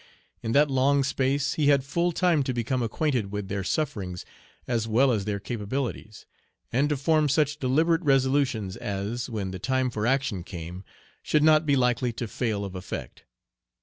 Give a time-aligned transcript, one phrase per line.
[0.41, 4.25] In that long space he had full time to become acquainted with their sufferings
[4.67, 6.25] as well as their capabilities,
[6.73, 10.83] and to form such deliberate resolutions as, when the time for action came,
[11.21, 13.25] should not be likely to fail of effect.